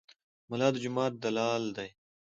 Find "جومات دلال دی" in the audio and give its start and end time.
0.83-1.89